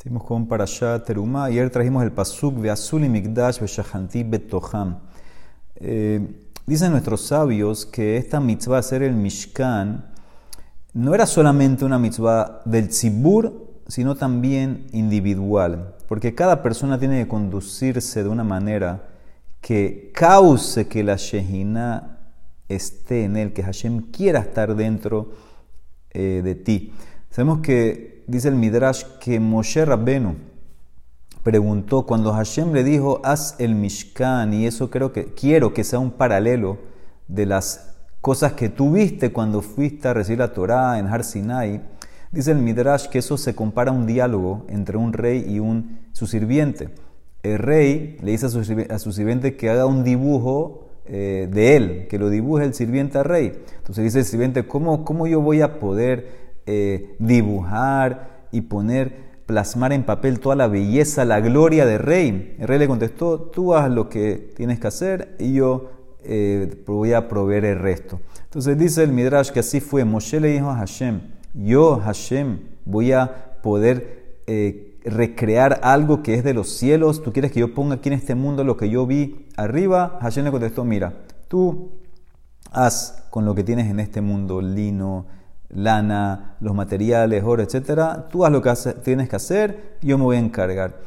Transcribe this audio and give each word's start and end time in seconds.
Seguimos 0.00 0.22
con 0.22 0.46
Parashat 0.46 1.04
Terumá. 1.04 1.46
Ayer 1.46 1.68
trajimos 1.70 2.04
el 2.04 2.12
Pasuk 2.12 2.54
de 2.58 2.70
Azul 2.70 3.02
y 3.02 3.08
Mikdash 3.08 3.58
Beshahanti 3.58 4.22
Betoham. 4.22 5.00
Eh, 5.74 6.24
dicen 6.64 6.92
nuestros 6.92 7.22
sabios 7.22 7.84
que 7.84 8.16
esta 8.16 8.38
mitzvah 8.38 8.78
hacer 8.78 9.02
el 9.02 9.16
Mishkan 9.16 10.06
no 10.94 11.16
era 11.16 11.26
solamente 11.26 11.84
una 11.84 11.98
mitzvah 11.98 12.62
del 12.64 12.90
tzibur, 12.90 13.80
sino 13.88 14.14
también 14.14 14.86
individual. 14.92 15.96
Porque 16.06 16.32
cada 16.32 16.62
persona 16.62 16.96
tiene 16.96 17.24
que 17.24 17.28
conducirse 17.28 18.22
de 18.22 18.28
una 18.28 18.44
manera 18.44 19.08
que 19.60 20.12
cause 20.14 20.86
que 20.86 21.02
la 21.02 21.16
Shejina 21.16 22.20
esté 22.68 23.24
en 23.24 23.36
él, 23.36 23.52
que 23.52 23.64
Hashem 23.64 24.12
quiera 24.12 24.38
estar 24.38 24.76
dentro 24.76 25.32
eh, 26.10 26.40
de 26.44 26.54
ti. 26.54 26.92
Sabemos 27.30 27.62
que 27.62 28.17
dice 28.28 28.48
el 28.48 28.54
Midrash 28.54 29.04
que 29.20 29.40
Moshe 29.40 29.84
Rabbenu 29.84 30.36
preguntó 31.42 32.04
cuando 32.04 32.32
Hashem 32.32 32.72
le 32.72 32.84
dijo 32.84 33.20
haz 33.24 33.56
el 33.58 33.74
Mishkan 33.74 34.52
y 34.52 34.66
eso 34.66 34.90
creo 34.90 35.12
que 35.12 35.32
quiero 35.32 35.72
que 35.72 35.82
sea 35.82 35.98
un 35.98 36.10
paralelo 36.10 36.78
de 37.26 37.46
las 37.46 37.96
cosas 38.20 38.52
que 38.52 38.68
tú 38.68 38.92
viste 38.92 39.32
cuando 39.32 39.62
fuiste 39.62 40.08
a 40.08 40.14
recibir 40.14 40.40
la 40.40 40.52
Torah 40.52 40.98
en 40.98 41.06
Har 41.06 41.24
Sinai. 41.24 41.80
Dice 42.30 42.50
el 42.52 42.58
Midrash 42.58 43.06
que 43.06 43.20
eso 43.20 43.38
se 43.38 43.54
compara 43.54 43.90
a 43.90 43.94
un 43.94 44.06
diálogo 44.06 44.66
entre 44.68 44.98
un 44.98 45.14
rey 45.14 45.44
y 45.48 45.58
un, 45.58 45.98
su 46.12 46.26
sirviente. 46.26 46.90
El 47.42 47.58
rey 47.58 48.18
le 48.20 48.32
dice 48.32 48.46
a 48.46 48.98
su, 48.98 49.12
sirviente 49.12 49.56
que 49.56 49.70
haga 49.70 49.86
un 49.86 50.04
dibujo 50.04 50.88
eh, 51.06 51.48
de 51.50 51.76
él, 51.76 52.06
que 52.10 52.18
lo 52.18 52.28
dibuje 52.28 52.64
el 52.64 52.74
sirviente 52.74 53.16
al 53.16 53.24
rey. 53.24 53.62
Entonces 53.78 54.04
dice 54.04 54.18
el 54.18 54.24
sirviente, 54.26 54.66
¿cómo, 54.66 55.04
cómo 55.04 55.26
yo 55.26 55.40
voy 55.40 55.62
a 55.62 55.78
poder 55.78 56.47
eh, 56.70 57.16
dibujar 57.18 58.44
y 58.52 58.60
poner, 58.60 59.40
plasmar 59.46 59.94
en 59.94 60.04
papel 60.04 60.38
toda 60.38 60.54
la 60.54 60.68
belleza, 60.68 61.24
la 61.24 61.40
gloria 61.40 61.86
del 61.86 61.98
rey. 61.98 62.56
El 62.58 62.68
rey 62.68 62.78
le 62.78 62.86
contestó, 62.86 63.40
tú 63.40 63.74
haz 63.74 63.90
lo 63.90 64.10
que 64.10 64.52
tienes 64.54 64.78
que 64.78 64.86
hacer 64.86 65.34
y 65.38 65.54
yo 65.54 65.88
eh, 66.24 66.82
voy 66.86 67.14
a 67.14 67.26
proveer 67.26 67.64
el 67.64 67.78
resto. 67.78 68.20
Entonces 68.44 68.76
dice 68.76 69.02
el 69.02 69.12
Midrash 69.12 69.50
que 69.50 69.60
así 69.60 69.80
fue. 69.80 70.04
Moshe 70.04 70.40
le 70.40 70.48
dijo 70.48 70.68
a 70.68 70.74
Hashem, 70.74 71.22
yo 71.54 71.96
Hashem 71.96 72.58
voy 72.84 73.12
a 73.12 73.60
poder 73.62 74.42
eh, 74.46 74.98
recrear 75.06 75.80
algo 75.82 76.22
que 76.22 76.34
es 76.34 76.44
de 76.44 76.52
los 76.52 76.68
cielos. 76.68 77.22
¿Tú 77.22 77.32
quieres 77.32 77.50
que 77.50 77.60
yo 77.60 77.72
ponga 77.72 77.94
aquí 77.94 78.10
en 78.10 78.14
este 78.14 78.34
mundo 78.34 78.62
lo 78.62 78.76
que 78.76 78.90
yo 78.90 79.06
vi 79.06 79.46
arriba? 79.56 80.18
Hashem 80.20 80.44
le 80.44 80.50
contestó, 80.50 80.84
mira, 80.84 81.14
tú 81.48 81.92
haz 82.72 83.24
con 83.30 83.46
lo 83.46 83.54
que 83.54 83.64
tienes 83.64 83.90
en 83.90 84.00
este 84.00 84.20
mundo, 84.20 84.60
lino, 84.60 85.37
lana, 85.68 86.56
los 86.60 86.74
materiales, 86.74 87.44
oro, 87.44 87.62
etc. 87.62 88.28
Tú 88.30 88.44
haz 88.44 88.52
lo 88.52 88.62
que 88.62 88.72
tienes 89.04 89.28
que 89.28 89.36
hacer, 89.36 89.98
yo 90.02 90.18
me 90.18 90.24
voy 90.24 90.36
a 90.36 90.40
encargar. 90.40 91.00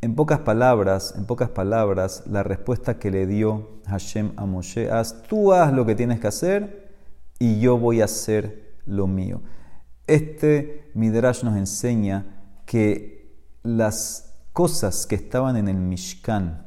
En 0.00 0.14
pocas 0.14 0.40
palabras, 0.40 1.14
en 1.16 1.24
pocas 1.24 1.48
palabras, 1.48 2.24
la 2.26 2.42
respuesta 2.42 2.98
que 2.98 3.10
le 3.10 3.26
dio 3.26 3.80
Hashem 3.86 4.32
a 4.36 4.46
Moshe, 4.46 4.90
haz, 4.90 5.22
tú 5.22 5.52
haz 5.52 5.72
lo 5.72 5.86
que 5.86 5.94
tienes 5.94 6.20
que 6.20 6.26
hacer 6.26 6.92
y 7.38 7.60
yo 7.60 7.78
voy 7.78 8.00
a 8.00 8.04
hacer 8.04 8.74
lo 8.86 9.06
mío. 9.06 9.42
Este 10.06 10.90
Midrash 10.94 11.42
nos 11.42 11.56
enseña 11.56 12.26
que 12.64 13.34
las 13.62 14.34
cosas 14.52 15.06
que 15.06 15.16
estaban 15.16 15.56
en 15.56 15.68
el 15.68 15.76
Mishkan, 15.76 16.66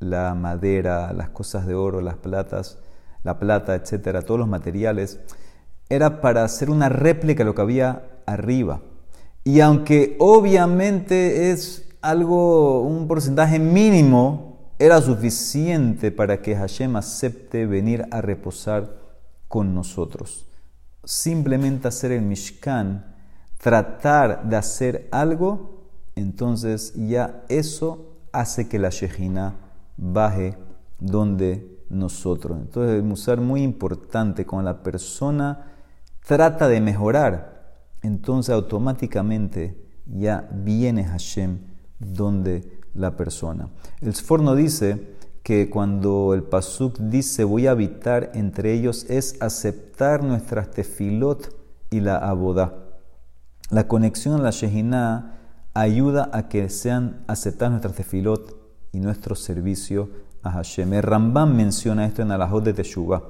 la 0.00 0.34
madera, 0.34 1.12
las 1.12 1.30
cosas 1.30 1.66
de 1.66 1.74
oro, 1.74 2.00
las 2.00 2.16
platas, 2.16 2.78
la 3.24 3.38
plata, 3.38 3.74
etcétera, 3.74 4.22
todos 4.22 4.40
los 4.40 4.48
materiales, 4.48 5.20
era 5.88 6.20
para 6.20 6.44
hacer 6.44 6.70
una 6.70 6.88
réplica 6.88 7.42
de 7.42 7.46
lo 7.46 7.54
que 7.54 7.62
había 7.62 8.20
arriba. 8.26 8.82
Y 9.44 9.60
aunque 9.60 10.16
obviamente 10.18 11.50
es 11.50 11.88
algo, 12.02 12.82
un 12.82 13.08
porcentaje 13.08 13.58
mínimo, 13.58 14.74
era 14.78 15.00
suficiente 15.00 16.12
para 16.12 16.40
que 16.40 16.54
Hashem 16.54 16.96
acepte 16.96 17.66
venir 17.66 18.06
a 18.10 18.20
reposar 18.20 18.96
con 19.48 19.74
nosotros. 19.74 20.46
Simplemente 21.04 21.88
hacer 21.88 22.12
el 22.12 22.22
Mishkan, 22.22 23.16
tratar 23.58 24.48
de 24.48 24.56
hacer 24.56 25.08
algo, 25.10 25.88
entonces 26.14 26.92
ya 26.94 27.42
eso 27.48 28.18
hace 28.32 28.68
que 28.68 28.78
la 28.78 28.90
Shejina 28.90 29.56
baje 29.96 30.56
donde 31.00 31.78
nosotros. 31.88 32.58
Entonces, 32.58 33.00
un 33.00 33.08
musar 33.08 33.40
muy 33.40 33.62
importante 33.62 34.44
con 34.44 34.64
la 34.64 34.82
persona 34.82 35.77
trata 36.28 36.68
de 36.68 36.82
mejorar, 36.82 37.86
entonces 38.02 38.54
automáticamente 38.54 39.82
ya 40.04 40.46
viene 40.52 41.04
Hashem 41.04 41.58
donde 41.98 42.80
la 42.92 43.16
persona. 43.16 43.70
El 44.02 44.14
Sforno 44.14 44.54
dice 44.54 45.16
que 45.42 45.70
cuando 45.70 46.34
el 46.34 46.42
Pasuk 46.42 46.98
dice 46.98 47.44
voy 47.44 47.66
a 47.66 47.70
habitar 47.70 48.30
entre 48.34 48.74
ellos 48.74 49.06
es 49.08 49.40
aceptar 49.40 50.22
nuestras 50.22 50.70
tefilot 50.70 51.56
y 51.88 52.00
la 52.00 52.18
abodá. 52.18 52.74
La 53.70 53.88
conexión 53.88 54.38
a 54.38 54.42
la 54.42 54.50
Shehinah 54.50 55.34
ayuda 55.72 56.28
a 56.34 56.50
que 56.50 56.68
sean 56.68 57.24
aceptadas 57.26 57.70
nuestras 57.70 57.94
tefilot 57.94 58.54
y 58.92 59.00
nuestro 59.00 59.34
servicio 59.34 60.10
a 60.42 60.50
Hashem. 60.50 60.92
El 60.92 61.04
Rambam 61.04 61.56
menciona 61.56 62.04
esto 62.04 62.20
en 62.20 62.32
Alajot 62.32 62.64
de 62.64 62.74
Teshuvah. 62.74 63.22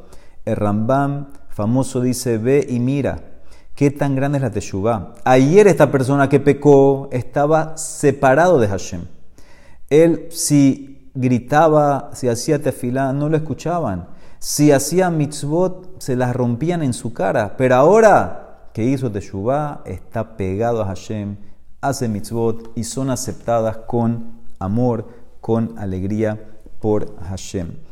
El 0.45 0.57
Rambam 0.57 1.29
famoso 1.59 2.01
dice, 2.01 2.39
ve 2.39 2.65
y 2.71 2.79
mira, 2.79 3.19
qué 3.75 3.91
tan 3.91 4.15
grande 4.15 4.39
es 4.39 4.43
la 4.43 4.53
Teshuvah. 4.53 5.15
Ayer 5.25 5.67
esta 5.67 5.91
persona 5.91 6.29
que 6.29 6.39
pecó 6.39 7.09
estaba 7.11 7.77
separado 7.77 8.61
de 8.61 8.69
Hashem. 8.69 9.01
Él 9.91 10.29
si 10.31 11.11
gritaba, 11.15 12.11
si 12.13 12.29
hacía 12.29 12.63
tefilá, 12.63 13.13
no 13.13 13.29
lo 13.29 13.37
escuchaban. 13.37 14.07
Si 14.39 14.71
hacía 14.71 15.11
mitzvot, 15.11 16.01
se 16.01 16.15
las 16.15 16.33
rompían 16.37 16.81
en 16.85 16.93
su 16.93 17.13
cara. 17.13 17.57
Pero 17.57 17.75
ahora 17.75 18.71
que 18.73 18.85
hizo 18.85 19.11
Teshuvah, 19.11 19.83
está 19.85 20.37
pegado 20.37 20.81
a 20.83 20.87
Hashem, 20.87 21.39
hace 21.81 22.07
mitzvot 22.07 22.71
y 22.77 22.85
son 22.85 23.11
aceptadas 23.11 23.79
con 23.79 24.39
amor, 24.61 25.09
con 25.41 25.77
alegría 25.77 26.39
por 26.79 27.17
Hashem. 27.21 27.88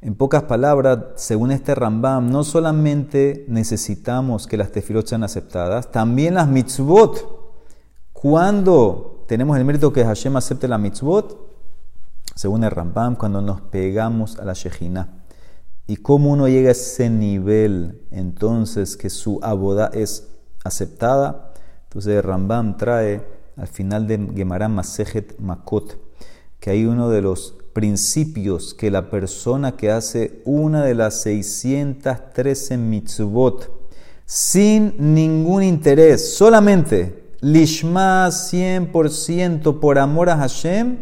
En 0.00 0.14
pocas 0.14 0.42
palabras, 0.42 0.98
según 1.16 1.50
este 1.50 1.74
Rambam, 1.74 2.30
no 2.30 2.44
solamente 2.44 3.46
necesitamos 3.48 4.46
que 4.46 4.56
las 4.56 4.70
tefilot 4.70 5.06
sean 5.06 5.24
aceptadas, 5.24 5.90
también 5.90 6.34
las 6.34 6.48
mitzvot. 6.48 7.54
Cuando 8.12 9.24
tenemos 9.26 9.56
el 9.56 9.64
mérito 9.64 9.92
que 9.92 10.04
Hashem 10.04 10.36
acepte 10.36 10.68
la 10.68 10.78
mitzvot, 10.78 11.46
según 12.34 12.64
el 12.64 12.70
Rambam, 12.70 13.16
cuando 13.16 13.40
nos 13.40 13.62
pegamos 13.62 14.38
a 14.38 14.44
la 14.44 14.52
Shejina. 14.52 15.24
¿Y 15.86 15.96
cómo 15.96 16.30
uno 16.30 16.48
llega 16.48 16.68
a 16.68 16.72
ese 16.72 17.08
nivel 17.08 18.06
entonces 18.10 18.96
que 18.96 19.08
su 19.08 19.40
aboda 19.42 19.90
es 19.94 20.28
aceptada? 20.64 21.52
Entonces 21.84 22.16
el 22.16 22.22
Rambam 22.22 22.76
trae 22.76 23.26
al 23.56 23.68
final 23.68 24.06
de 24.06 24.18
Gemara 24.34 24.68
Masejet 24.68 25.38
Makot, 25.38 25.98
que 26.60 26.70
hay 26.70 26.84
uno 26.84 27.08
de 27.08 27.22
los 27.22 27.54
principios 27.76 28.72
que 28.72 28.90
la 28.90 29.10
persona 29.10 29.76
que 29.76 29.90
hace 29.90 30.40
una 30.46 30.82
de 30.82 30.94
las 30.94 31.20
613 31.20 32.78
mitzvot 32.78 33.70
sin 34.24 34.94
ningún 34.98 35.62
interés, 35.62 36.36
solamente 36.36 37.34
lishma 37.42 38.28
100% 38.28 39.78
por 39.78 39.98
amor 39.98 40.30
a 40.30 40.38
Hashem, 40.38 41.00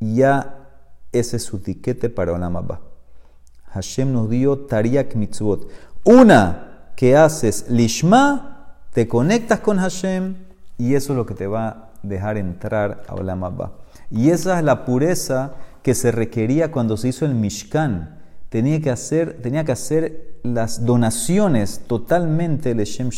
ya 0.00 0.70
ese 1.12 1.36
es 1.36 1.42
su 1.42 1.58
tiquete 1.58 2.08
para 2.08 2.32
Olam 2.32 2.56
Abba. 2.56 2.80
Hashem 3.74 4.10
nos 4.10 4.30
dio 4.30 4.60
tariak 4.60 5.16
mitzvot. 5.16 5.68
Una 6.02 6.92
que 6.96 7.14
haces 7.14 7.66
lishma, 7.68 8.78
te 8.94 9.06
conectas 9.06 9.60
con 9.60 9.76
Hashem 9.76 10.34
y 10.78 10.94
eso 10.94 11.12
es 11.12 11.16
lo 11.18 11.26
que 11.26 11.34
te 11.34 11.46
va 11.46 11.68
a 11.68 11.90
dejar 12.02 12.38
entrar 12.38 13.02
a 13.06 13.14
Olam 13.16 13.44
Abba. 13.44 13.72
Y 14.10 14.30
esa 14.30 14.58
es 14.58 14.64
la 14.64 14.86
pureza 14.86 15.56
que 15.86 15.94
se 15.94 16.10
requería 16.10 16.72
cuando 16.72 16.96
se 16.96 17.06
hizo 17.06 17.26
el 17.26 17.36
Mishkan. 17.36 18.18
Tenía 18.48 18.80
que 18.80 18.90
hacer, 18.90 19.40
tenía 19.40 19.62
que 19.62 19.70
hacer 19.70 20.40
las 20.42 20.84
donaciones 20.84 21.82
totalmente 21.86 22.74
de 22.74 22.84
Shem. 22.84 23.10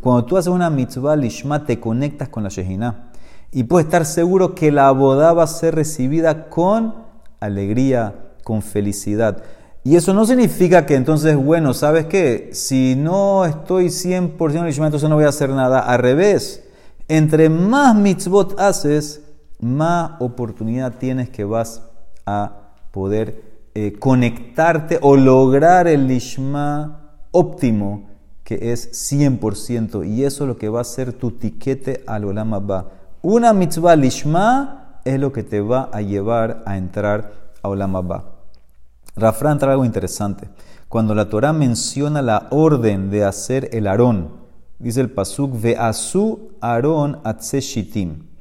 Cuando 0.00 0.24
tú 0.24 0.38
haces 0.38 0.50
una 0.50 0.70
mitzvah 0.70 1.14
lishma, 1.14 1.66
te 1.66 1.80
conectas 1.80 2.30
con 2.30 2.42
la 2.42 2.48
Shejina. 2.48 3.10
Y 3.52 3.64
puedes 3.64 3.84
estar 3.84 4.06
seguro 4.06 4.54
que 4.54 4.72
la 4.72 4.90
boda 4.92 5.34
va 5.34 5.42
a 5.42 5.46
ser 5.46 5.74
recibida 5.74 6.48
con 6.48 6.94
alegría, 7.38 8.14
con 8.44 8.62
felicidad. 8.62 9.42
Y 9.82 9.96
eso 9.96 10.14
no 10.14 10.24
significa 10.24 10.86
que 10.86 10.94
entonces, 10.94 11.36
bueno, 11.36 11.74
¿sabes 11.74 12.06
qué? 12.06 12.48
Si 12.54 12.94
no 12.96 13.44
estoy 13.44 13.88
100% 13.88 14.64
lishma, 14.64 14.86
entonces 14.86 15.10
no 15.10 15.16
voy 15.16 15.26
a 15.26 15.28
hacer 15.28 15.50
nada. 15.50 15.80
Al 15.80 15.98
revés, 15.98 16.64
entre 17.08 17.50
más 17.50 17.94
mitzvot 17.94 18.58
haces, 18.58 19.23
más 19.64 20.12
oportunidad 20.20 20.98
tienes 20.98 21.30
que 21.30 21.44
vas 21.44 21.82
a 22.26 22.52
poder 22.90 23.70
eh, 23.74 23.94
conectarte 23.98 24.98
o 25.00 25.16
lograr 25.16 25.88
el 25.88 26.06
lishma 26.06 27.16
óptimo 27.32 28.10
que 28.44 28.72
es 28.72 29.10
100%. 29.10 30.06
Y 30.06 30.24
eso 30.24 30.44
es 30.44 30.48
lo 30.48 30.58
que 30.58 30.68
va 30.68 30.82
a 30.82 30.84
ser 30.84 31.14
tu 31.14 31.30
tiquete 31.30 32.04
al 32.06 32.26
Olam 32.26 32.52
Abba. 32.52 32.90
Una 33.22 33.54
mitzvah 33.54 33.96
lishma 33.96 35.00
es 35.04 35.18
lo 35.18 35.32
que 35.32 35.42
te 35.42 35.62
va 35.62 35.88
a 35.92 36.02
llevar 36.02 36.62
a 36.66 36.76
entrar 36.76 37.32
a 37.62 37.68
Olam 37.70 37.96
Abba. 37.96 38.24
Rafran 39.16 39.58
trae 39.58 39.72
algo 39.72 39.86
interesante. 39.86 40.48
Cuando 40.88 41.14
la 41.14 41.30
Torah 41.30 41.54
menciona 41.54 42.20
la 42.20 42.48
orden 42.50 43.10
de 43.10 43.24
hacer 43.24 43.70
el 43.72 43.86
arón, 43.86 44.28
dice 44.78 45.00
el 45.00 45.10
pasuk 45.10 45.58
ve'asu 45.58 46.50
arón 46.60 47.20
atzeshitim. 47.24 48.33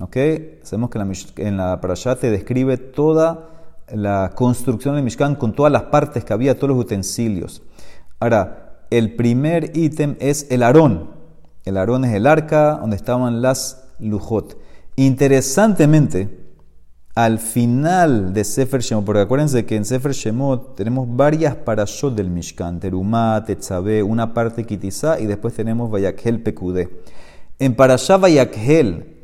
¿Ok? 0.00 0.16
Sabemos 0.62 0.90
que 0.90 0.98
en 1.42 1.56
la, 1.56 1.72
en 1.74 1.80
parashá 1.80 2.16
te 2.16 2.30
describe 2.30 2.76
toda 2.76 3.50
la 3.92 4.32
construcción 4.34 4.94
del 4.94 5.04
Mishkan 5.04 5.36
con 5.36 5.54
todas 5.54 5.72
las 5.72 5.84
partes 5.84 6.24
que 6.24 6.32
había, 6.32 6.56
todos 6.56 6.70
los 6.70 6.78
utensilios. 6.78 7.62
Ahora, 8.20 8.84
el 8.90 9.14
primer 9.16 9.76
ítem 9.76 10.16
es 10.20 10.48
el 10.50 10.62
arón. 10.62 11.10
El 11.64 11.76
arón 11.76 12.04
es 12.04 12.14
el 12.14 12.26
arca 12.26 12.78
donde 12.80 12.96
estaban 12.96 13.42
las 13.42 13.88
lujot. 13.98 14.58
Interesantemente, 14.96 16.46
al 17.14 17.38
final 17.38 18.34
de 18.34 18.44
Sefer 18.44 18.82
Shemot, 18.82 19.04
porque 19.04 19.20
acuérdense 19.22 19.64
que 19.64 19.76
en 19.76 19.84
Sefer 19.84 20.12
Shemot 20.12 20.76
tenemos 20.76 21.08
varias 21.08 21.54
parashot 21.54 22.14
del 22.14 22.30
Mishkan, 22.30 22.78
Terumá, 22.78 23.42
Tetzabé, 23.44 24.02
una 24.02 24.34
parte 24.34 24.64
Kitizá 24.64 25.18
y 25.18 25.26
después 25.26 25.54
tenemos 25.54 25.90
Vayakhel 25.90 26.42
Pekudé. 26.42 26.90
En 27.58 27.74
Parashá 27.74 28.18
Vayakhel, 28.18 29.15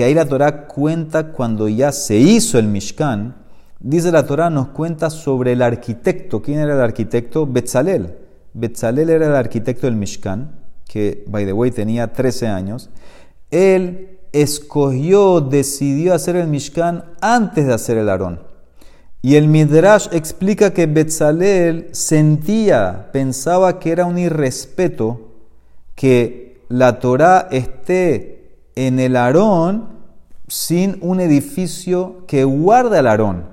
que 0.00 0.04
ahí 0.04 0.14
la 0.14 0.24
Torah 0.24 0.66
cuenta 0.66 1.24
cuando 1.30 1.68
ya 1.68 1.92
se 1.92 2.16
hizo 2.16 2.58
el 2.58 2.68
Mishkan, 2.68 3.36
dice 3.80 4.10
la 4.10 4.24
Torah, 4.24 4.48
nos 4.48 4.68
cuenta 4.68 5.10
sobre 5.10 5.52
el 5.52 5.60
arquitecto. 5.60 6.40
¿Quién 6.40 6.60
era 6.60 6.72
el 6.72 6.80
arquitecto? 6.80 7.46
Betzalel. 7.46 8.16
Betzalel 8.54 9.10
era 9.10 9.26
el 9.26 9.36
arquitecto 9.36 9.86
del 9.86 9.96
Mishkan, 9.96 10.52
que, 10.88 11.22
by 11.26 11.44
the 11.44 11.52
way, 11.52 11.70
tenía 11.70 12.14
13 12.14 12.46
años. 12.46 12.88
Él 13.50 14.20
escogió, 14.32 15.42
decidió 15.42 16.14
hacer 16.14 16.36
el 16.36 16.48
Mishkan 16.48 17.04
antes 17.20 17.66
de 17.66 17.74
hacer 17.74 17.98
el 17.98 18.08
Aarón. 18.08 18.40
Y 19.20 19.34
el 19.34 19.48
Midrash 19.48 20.08
explica 20.12 20.72
que 20.72 20.86
Betzalel 20.86 21.90
sentía, 21.92 23.10
pensaba 23.12 23.78
que 23.78 23.92
era 23.92 24.06
un 24.06 24.16
irrespeto 24.16 25.28
que 25.94 26.62
la 26.70 27.00
Torah 27.00 27.48
esté 27.50 28.39
en 28.86 28.98
el 28.98 29.14
Aarón 29.16 29.88
sin 30.48 30.96
un 31.02 31.20
edificio 31.20 32.24
que 32.26 32.44
guarda 32.44 32.98
el 32.98 33.06
Aarón. 33.06 33.44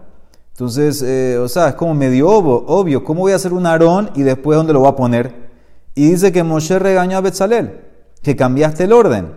Entonces, 0.53 1.01
eh, 1.01 1.37
o 1.37 1.49
sea, 1.49 1.69
es 1.69 1.75
como 1.75 1.93
medio 1.93 2.29
obvio, 2.29 3.03
¿Cómo 3.03 3.21
voy 3.21 3.33
a 3.33 3.35
hacer 3.35 3.51
un 3.51 3.65
Aarón 3.65 4.09
y 4.15 4.23
después 4.23 4.55
dónde 4.55 4.71
lo 4.71 4.79
voy 4.79 4.89
a 4.89 4.95
poner? 4.95 5.49
Y 5.95 6.11
dice 6.11 6.31
que 6.31 6.43
Moshe 6.43 6.79
regañó 6.79 7.17
a 7.17 7.21
Betzalel, 7.21 7.81
que 8.23 8.37
cambiaste 8.37 8.85
el 8.85 8.93
orden. 8.93 9.33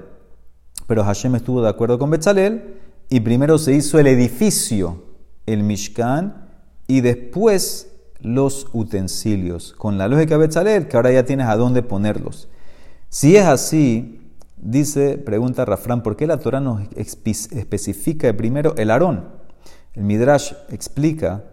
Pero 0.86 1.02
Hashem 1.02 1.34
estuvo 1.34 1.60
de 1.60 1.68
acuerdo 1.68 1.98
con 1.98 2.10
Betzalel 2.10 2.76
y 3.08 3.20
primero 3.20 3.58
se 3.58 3.72
hizo 3.72 3.98
el 3.98 4.06
edificio, 4.06 5.02
el 5.46 5.64
Mishkan, 5.64 6.48
y 6.86 7.00
después 7.00 7.88
los 8.20 8.68
utensilios. 8.72 9.74
Con 9.76 9.98
la 9.98 10.06
lógica 10.06 10.34
de 10.34 10.46
Betzalel, 10.46 10.86
que 10.86 10.96
ahora 10.96 11.10
ya 11.10 11.24
tienes 11.24 11.48
a 11.48 11.56
dónde 11.56 11.82
ponerlos. 11.82 12.48
Si 13.08 13.36
es 13.36 13.44
así, 13.44 14.19
dice, 14.60 15.18
pregunta 15.18 15.64
Rafran, 15.64 16.02
¿por 16.02 16.16
qué 16.16 16.26
la 16.26 16.38
Torah 16.38 16.60
nos 16.60 16.82
especifica 16.94 18.32
primero 18.32 18.74
el 18.76 18.90
Aarón? 18.90 19.24
El 19.94 20.04
Midrash 20.04 20.52
explica 20.70 21.44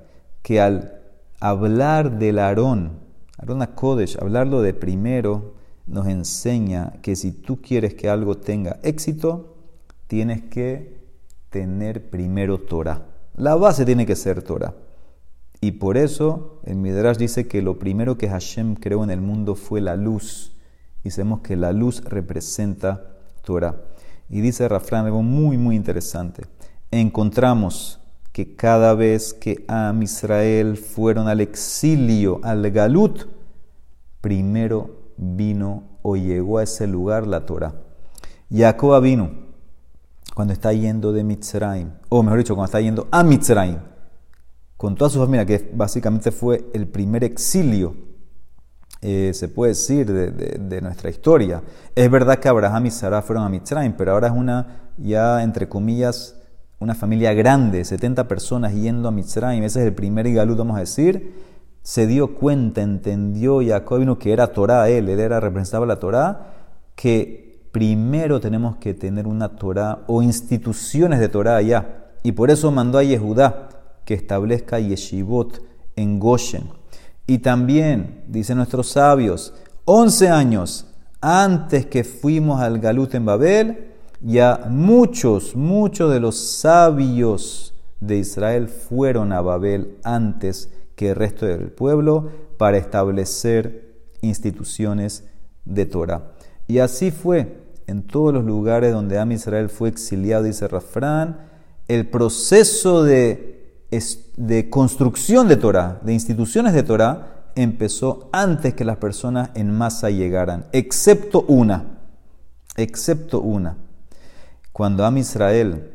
que 0.41 0.61
al 0.61 1.01
hablar 1.39 2.19
del 2.19 2.39
Aarón, 2.39 2.99
Aarón 3.37 3.65
Kodesh, 3.75 4.17
hablarlo 4.21 4.61
de 4.61 4.73
primero, 4.73 5.55
nos 5.87 6.07
enseña 6.07 6.93
que 7.01 7.15
si 7.15 7.31
tú 7.31 7.61
quieres 7.61 7.93
que 7.93 8.09
algo 8.09 8.37
tenga 8.37 8.79
éxito, 8.83 9.55
tienes 10.07 10.43
que 10.43 10.97
tener 11.49 12.09
primero 12.09 12.59
Torah. 12.59 13.05
La 13.35 13.55
base 13.55 13.85
tiene 13.85 14.05
que 14.05 14.15
ser 14.15 14.43
Torah. 14.43 14.73
Y 15.61 15.73
por 15.73 15.97
eso 15.97 16.59
el 16.65 16.75
Midrash 16.75 17.17
dice 17.17 17.47
que 17.47 17.61
lo 17.61 17.79
primero 17.79 18.17
que 18.17 18.29
Hashem 18.29 18.75
creó 18.75 19.03
en 19.03 19.09
el 19.09 19.21
mundo 19.21 19.55
fue 19.55 19.81
la 19.81 19.95
luz. 19.95 20.56
Y 21.07 21.41
que 21.41 21.55
la 21.55 21.71
luz 21.71 22.03
representa 22.03 23.17
Torah. 23.41 23.75
Y 24.29 24.41
dice 24.41 24.67
Rafran 24.67 25.05
algo 25.05 25.23
muy, 25.23 25.57
muy 25.57 25.75
interesante. 25.75 26.43
Encontramos 26.91 27.99
que 28.33 28.55
cada 28.55 28.93
vez 28.93 29.33
que 29.33 29.63
Am 29.67 30.03
Israel 30.03 30.77
fueron 30.77 31.27
al 31.27 31.41
exilio, 31.41 32.39
al 32.43 32.69
Galut, 32.71 33.25
primero 34.21 35.13
vino 35.17 35.83
o 36.01 36.15
llegó 36.15 36.57
a 36.57 36.63
ese 36.63 36.87
lugar 36.87 37.25
la 37.25 37.45
Torah. 37.45 37.73
Jacob 38.51 39.01
vino 39.01 39.31
cuando 40.35 40.53
está 40.53 40.71
yendo 40.73 41.13
de 41.13 41.23
Mitzrayim, 41.23 41.91
o 42.09 42.21
mejor 42.21 42.39
dicho, 42.39 42.53
cuando 42.53 42.65
está 42.65 42.81
yendo 42.81 43.07
a 43.11 43.23
Mitzrayim, 43.23 43.79
con 44.75 44.95
toda 44.95 45.09
su 45.09 45.19
familia, 45.19 45.45
que 45.45 45.71
básicamente 45.73 46.31
fue 46.31 46.69
el 46.73 46.87
primer 46.87 47.23
exilio, 47.23 47.95
eh, 49.01 49.31
se 49.33 49.47
puede 49.47 49.71
decir, 49.71 50.11
de, 50.11 50.81
nuestra 50.81 51.09
historia. 51.09 51.61
Es 51.95 52.09
verdad 52.09 52.39
que 52.39 52.47
Abraham 52.47 52.87
y 52.87 52.91
Sarah 52.91 53.21
fueron 53.21 53.43
a 53.45 53.49
Mitzrayim, 53.49 53.93
pero 53.93 54.13
ahora 54.13 54.27
es 54.27 54.33
una, 54.33 54.91
ya 54.97 55.43
entre 55.43 55.69
comillas, 55.69 56.35
una 56.79 56.95
familia 56.95 57.33
grande, 57.33 57.83
70 57.83 58.27
personas 58.27 58.73
yendo 58.73 59.07
a 59.07 59.11
Mitzrayim. 59.11 59.63
Ese 59.63 59.81
es 59.81 59.87
el 59.87 59.93
primer 59.93 60.31
galut, 60.31 60.57
vamos 60.57 60.77
a 60.77 60.81
decir 60.81 61.47
se 61.87 62.05
dio 62.05 62.35
cuenta, 62.35 62.81
entendió 62.81 63.61
Jacob 63.65 63.99
vino 63.99 64.19
que 64.19 64.33
era 64.33 64.47
Torah, 64.47 64.89
él, 64.89 65.07
él 65.07 65.21
era, 65.21 65.39
representaba 65.39 65.85
la 65.85 65.95
Torah, 66.01 66.53
que 66.95 67.69
primero 67.71 68.41
tenemos 68.41 68.75
que 68.75 68.93
tener 68.93 69.25
una 69.25 69.55
Torah 69.55 70.03
o 70.07 70.21
instituciones 70.21 71.21
de 71.21 71.29
Torah 71.29 71.55
allá. 71.55 72.09
Y 72.23 72.33
por 72.33 72.51
eso 72.51 72.73
mandó 72.73 72.97
a 72.97 73.03
Yehudá 73.03 73.69
que 74.03 74.15
establezca 74.15 74.81
yeshivot 74.81 75.61
en 75.95 76.19
Goshen. 76.19 76.63
Y 77.27 77.39
también, 77.39 78.23
dicen 78.27 78.57
nuestros 78.57 78.87
sabios, 78.87 79.53
11 79.85 80.29
años 80.29 80.87
antes 81.21 81.85
que 81.85 82.03
fuimos 82.03 82.61
al 82.61 82.79
Galut 82.79 83.13
en 83.15 83.25
Babel, 83.25 83.87
ya 84.21 84.67
muchos, 84.69 85.55
muchos 85.55 86.11
de 86.11 86.19
los 86.19 86.37
sabios 86.37 87.73
de 87.99 88.17
Israel 88.17 88.69
fueron 88.69 89.33
a 89.33 89.41
Babel 89.41 89.97
antes 90.03 90.71
que 90.95 91.09
el 91.09 91.15
resto 91.15 91.45
del 91.45 91.71
pueblo 91.71 92.31
para 92.57 92.77
establecer 92.77 93.95
instituciones 94.21 95.25
de 95.65 95.85
Torah. 95.85 96.31
Y 96.67 96.79
así 96.79 97.11
fue 97.11 97.57
en 97.87 98.03
todos 98.03 98.33
los 98.33 98.45
lugares 98.45 98.93
donde 98.93 99.17
Am 99.17 99.31
Israel 99.31 99.69
fue 99.69 99.89
exiliado, 99.89 100.43
dice 100.43 100.67
Rafrán, 100.67 101.47
el 101.87 102.09
proceso 102.09 103.03
de, 103.03 103.85
de 104.37 104.69
construcción 104.69 105.47
de 105.47 105.57
Torah, 105.57 105.99
de 106.03 106.13
instituciones 106.13 106.73
de 106.73 106.83
Torah, 106.83 107.51
empezó 107.55 108.29
antes 108.31 108.75
que 108.75 108.85
las 108.85 108.97
personas 108.97 109.49
en 109.55 109.71
masa 109.71 110.11
llegaran, 110.11 110.65
excepto 110.71 111.41
una, 111.47 111.99
excepto 112.77 113.41
una. 113.41 113.77
Cuando 114.71 115.05
Am 115.05 115.17
Israel, 115.17 115.91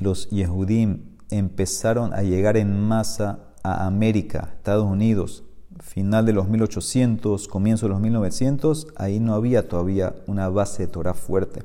los 0.00 0.28
Yehudim, 0.30 1.16
empezaron 1.30 2.12
a 2.12 2.22
llegar 2.22 2.56
en 2.56 2.78
masa 2.78 3.38
a 3.62 3.86
América, 3.86 4.50
Estados 4.56 4.84
Unidos, 4.84 5.44
final 5.80 6.26
de 6.26 6.32
los 6.32 6.48
1800, 6.48 7.46
comienzo 7.46 7.86
de 7.86 7.90
los 7.90 8.00
1900, 8.00 8.88
ahí 8.96 9.20
no 9.20 9.34
había 9.34 9.68
todavía 9.68 10.14
una 10.26 10.48
base 10.48 10.86
de 10.86 10.88
Torah 10.88 11.14
fuerte. 11.14 11.62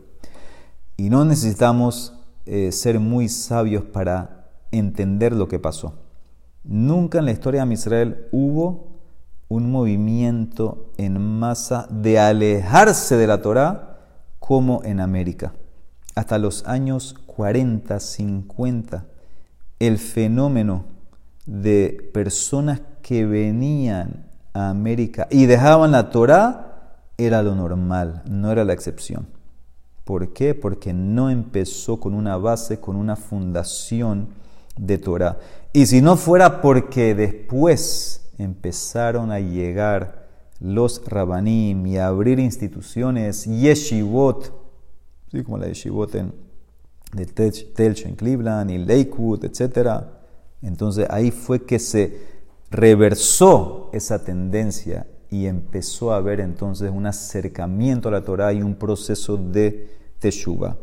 Y 0.98 1.10
no 1.10 1.26
necesitamos 1.26 2.14
eh, 2.46 2.72
ser 2.72 3.00
muy 3.00 3.28
sabios 3.28 3.84
para 3.84 4.39
entender 4.72 5.34
lo 5.34 5.48
que 5.48 5.60
pasó. 5.60 5.94
Nunca 6.64 7.20
en 7.20 7.26
la 7.26 7.32
historia 7.32 7.66
de 7.66 7.74
Israel 7.74 8.28
hubo 8.32 9.00
un 9.48 9.72
movimiento 9.72 10.92
en 10.98 11.20
masa 11.20 11.88
de 11.90 12.20
alejarse 12.20 13.18
de 13.18 13.28
la 13.28 13.42
Torah 13.42 13.98
como 14.40 14.84
en 14.84 15.00
América. 15.00 15.54
Hasta 16.16 16.38
los 16.38 16.68
años 16.68 17.16
40, 17.26 18.00
50, 18.00 19.06
el 19.80 19.98
fenómeno 19.98 20.86
de 21.46 22.10
personas 22.14 22.82
que 23.02 23.26
venían 23.26 24.28
a 24.54 24.70
América 24.70 25.28
y 25.32 25.46
dejaban 25.46 25.92
la 25.92 26.10
Torah 26.10 26.98
era 27.18 27.42
lo 27.42 27.56
normal, 27.56 28.22
no 28.30 28.52
era 28.52 28.64
la 28.66 28.74
excepción. 28.74 29.28
¿Por 30.04 30.34
qué? 30.34 30.56
Porque 30.56 30.94
no 30.94 31.30
empezó 31.30 32.00
con 32.00 32.14
una 32.14 32.38
base, 32.38 32.80
con 32.80 32.96
una 32.96 33.16
fundación 33.16 34.30
de 34.80 34.98
Torah. 34.98 35.38
Y 35.74 35.86
si 35.86 36.02
no 36.02 36.16
fuera 36.16 36.62
porque 36.62 37.14
después 37.14 38.32
empezaron 38.38 39.32
a 39.32 39.40
llegar 39.40 40.28
los 40.60 41.02
rabanim 41.06 41.86
y 41.86 41.98
a 41.98 42.08
abrir 42.08 42.40
instituciones, 42.40 43.46
yeshivot, 43.46 44.54
¿sí? 45.32 45.44
como 45.44 45.58
la 45.58 45.68
yeshivot 45.68 46.16
en, 46.16 46.34
de 47.14 47.26
Telch 47.26 48.06
en 48.06 48.16
Cleveland 48.16 48.72
y 48.72 48.78
Lakewood, 48.78 49.46
etcétera, 49.46 50.22
entonces 50.62 51.08
ahí 51.10 51.32
fue 51.32 51.66
que 51.66 51.80
se 51.80 52.40
reversó 52.72 53.90
esa 53.94 54.24
tendencia 54.24 55.08
y 55.30 55.46
empezó 55.46 56.12
a 56.12 56.18
haber 56.18 56.40
entonces 56.40 56.92
un 56.92 57.06
acercamiento 57.06 58.10
a 58.10 58.14
la 58.14 58.24
Torah 58.24 58.52
y 58.54 58.62
un 58.62 58.76
proceso 58.76 59.38
de 59.38 59.98
teshuva. 60.20 60.78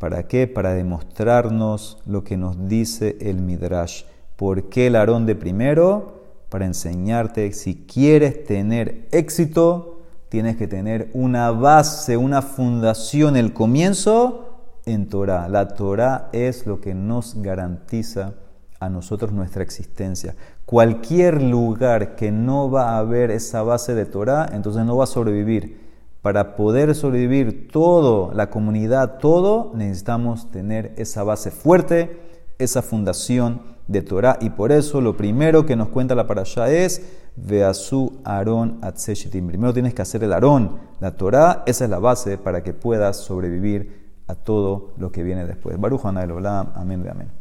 ¿Para 0.00 0.22
qué? 0.22 0.46
Para 0.46 0.72
demostrarnos 0.72 1.98
lo 2.06 2.24
que 2.24 2.38
nos 2.38 2.68
dice 2.68 3.18
el 3.20 3.36
Midrash. 3.36 4.04
¿Por 4.36 4.70
qué 4.70 4.86
el 4.86 4.96
Aarón 4.96 5.26
de 5.26 5.34
primero? 5.34 6.22
Para 6.48 6.64
enseñarte, 6.64 7.52
si 7.52 7.84
quieres 7.84 8.46
tener 8.46 9.06
éxito, 9.12 10.00
tienes 10.30 10.56
que 10.56 10.66
tener 10.66 11.10
una 11.12 11.50
base, 11.50 12.16
una 12.16 12.40
fundación, 12.40 13.36
el 13.36 13.52
comienzo 13.52 14.70
en 14.86 15.06
Torah. 15.06 15.50
La 15.50 15.68
Torah 15.68 16.30
es 16.32 16.66
lo 16.66 16.80
que 16.80 16.94
nos 16.94 17.34
garantiza 17.42 18.32
a 18.78 18.88
nosotros 18.88 19.32
nuestra 19.32 19.62
existencia. 19.62 20.34
Cualquier 20.64 21.42
lugar 21.42 22.16
que 22.16 22.32
no 22.32 22.70
va 22.70 22.92
a 22.92 22.98
haber 23.00 23.30
esa 23.30 23.62
base 23.62 23.94
de 23.94 24.06
Torah, 24.06 24.48
entonces 24.54 24.82
no 24.86 24.96
va 24.96 25.04
a 25.04 25.08
sobrevivir. 25.08 25.89
Para 26.22 26.54
poder 26.54 26.94
sobrevivir 26.94 27.68
todo, 27.72 28.32
la 28.34 28.50
comunidad, 28.50 29.18
todo, 29.18 29.72
necesitamos 29.74 30.50
tener 30.50 30.92
esa 30.96 31.22
base 31.22 31.50
fuerte, 31.50 32.20
esa 32.58 32.82
fundación 32.82 33.62
de 33.88 34.02
Torah. 34.02 34.38
Y 34.40 34.50
por 34.50 34.70
eso 34.70 35.00
lo 35.00 35.16
primero 35.16 35.64
que 35.64 35.76
nos 35.76 35.88
cuenta 35.88 36.14
la 36.14 36.26
parasha 36.26 36.70
es 36.70 37.02
Veasu 37.36 38.20
Aarón 38.24 38.78
Atzeshitim. 38.82 39.46
Primero 39.46 39.72
tienes 39.72 39.94
que 39.94 40.02
hacer 40.02 40.22
el 40.22 40.32
Aarón, 40.32 40.78
la 41.00 41.16
Torah, 41.16 41.62
esa 41.66 41.84
es 41.84 41.90
la 41.90 41.98
base 41.98 42.36
para 42.36 42.62
que 42.62 42.74
puedas 42.74 43.16
sobrevivir 43.16 44.00
a 44.26 44.34
todo 44.34 44.92
lo 44.98 45.10
que 45.10 45.22
viene 45.22 45.46
después. 45.46 45.80
Baruch 45.80 46.04
Olam, 46.04 46.72
amén, 46.74 47.06
amén. 47.10 47.39